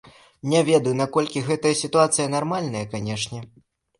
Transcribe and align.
Не 0.53 0.61
ведаю, 0.69 0.93
наколькі 1.01 1.43
гэтая 1.49 1.75
сітуацыя 1.83 2.27
нармальная, 2.37 2.83
канешне. 2.97 3.45